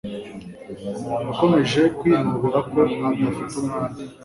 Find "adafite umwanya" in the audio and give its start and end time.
2.81-4.03